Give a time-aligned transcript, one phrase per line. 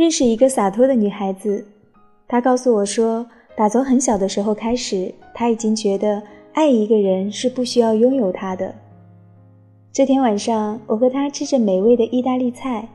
[0.00, 1.62] 认识一个洒脱的女孩子，
[2.26, 6.22] 她告诉我说，打从很小的时候开始，她已经觉得
[6.54, 8.74] 爱一个人是不需要拥有他的。
[9.92, 12.88] 这天晚上，我和她吃着美味的意大利菜，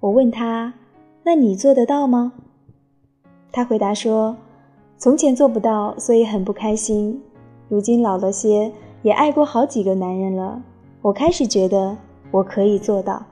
[0.00, 0.74] 我问她
[1.22, 2.32] ：“那你做得到吗？”
[3.52, 4.36] 她回答说
[4.98, 7.22] ：“从前做不到，所以很不开心。
[7.68, 8.72] 如今老了些，
[9.02, 10.60] 也爱过好几个男人了，
[11.02, 11.96] 我开始觉得
[12.32, 13.24] 我可以做到。”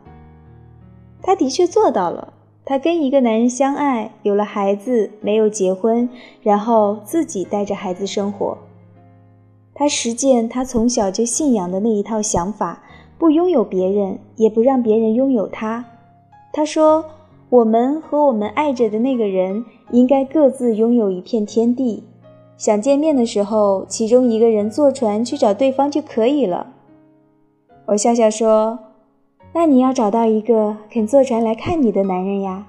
[1.20, 2.34] 她的确做到了。
[2.68, 6.08] 她跟一个男人相爱，有了孩子，没有结婚，
[6.42, 8.58] 然后自己带着孩子生活。
[9.72, 12.82] 她实践她从小就信仰的那一套想法：
[13.18, 15.84] 不拥有别人，也不让别人拥有她。
[16.52, 17.04] 她说
[17.50, 22.02] ：“我们和我们爱着的那个人，应该各自拥有一片天地。
[22.56, 26.72] 想见面的时候，其中一个人坐船去找对方就可以了。”
[27.86, 28.85] 我笑笑说。
[29.58, 32.66] 那你要找到一个肯坐船来看你的男人呀。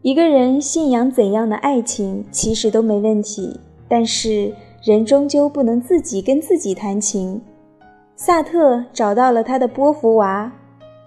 [0.00, 7.42] 一个人信仰怎样的爱情，其实都没问题，但是人终究不能自己跟自己谈情。
[8.20, 10.52] 萨特找到了他的波伏娃，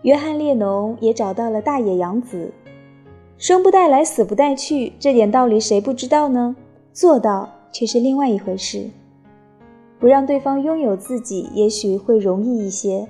[0.03, 2.53] 约翰列侬也找到了大野洋子。
[3.37, 6.55] 生不带来，死不带去，这点道理谁不知道呢？
[6.93, 8.89] 做到却是另外一回事。
[9.99, 13.05] 不让对方拥有自己，也许会容易一些；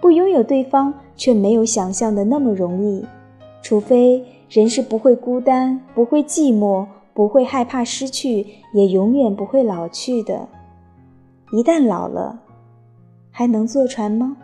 [0.00, 3.04] 不拥有对方，却没有想象的那么容易。
[3.60, 10.48] 除非人是不会孤单，不会寂寞，不会害怕失去，也永远不会老去的。
[11.52, 12.40] 一旦老了，
[13.40, 14.36] 还能坐船吗？